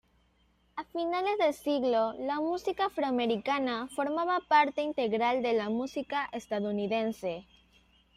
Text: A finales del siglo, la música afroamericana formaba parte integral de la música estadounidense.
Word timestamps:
A 0.77 0.83
finales 0.83 1.37
del 1.37 1.53
siglo, 1.53 2.13
la 2.17 2.39
música 2.39 2.85
afroamericana 2.87 3.87
formaba 3.95 4.39
parte 4.47 4.81
integral 4.81 5.43
de 5.43 5.53
la 5.53 5.69
música 5.69 6.27
estadounidense. 6.31 7.45